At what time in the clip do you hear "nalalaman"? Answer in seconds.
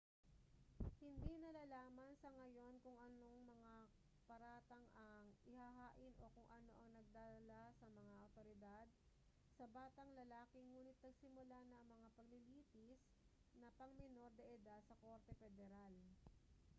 1.43-2.11